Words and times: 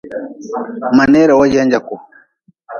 Ma 0.95 1.03
neera 1.11 1.33
wo 1.39 1.45
janjaku. 1.53 1.95